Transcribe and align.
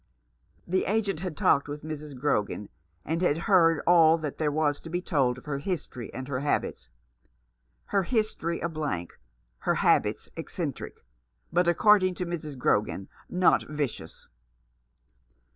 The 0.65 0.85
agent 0.85 1.19
had 1.19 1.37
talked 1.37 1.67
with 1.67 1.83
Mrs. 1.83 2.19
Grogan, 2.19 2.69
and 3.05 3.21
had 3.21 3.37
heard 3.37 3.83
all 3.85 4.17
that 4.17 4.39
there 4.39 4.49
was 4.51 4.81
to 4.81 4.89
be 4.89 4.99
told 4.99 5.37
of 5.37 5.45
her 5.45 5.59
history 5.59 6.11
and 6.11 6.27
her 6.27 6.39
habits. 6.39 6.89
Her 7.85 8.01
history 8.01 8.59
a 8.61 8.67
blank, 8.67 9.19
her 9.59 9.75
habits 9.75 10.27
eccentric, 10.35 11.05
but, 11.53 11.67
according 11.67 12.15
to 12.15 12.25
Mrs. 12.25 12.57
Grogan, 12.57 13.09
not 13.29 13.61
vicious. 13.69 14.27